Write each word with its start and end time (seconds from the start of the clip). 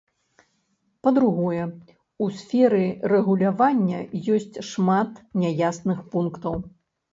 Па-другое, 1.07 1.65
у 2.23 2.29
сферы 2.39 2.81
рэгулявання 3.13 3.99
ёсць 4.39 4.59
шмат 4.73 5.23
няясных 5.45 6.05
пунктаў. 6.17 6.61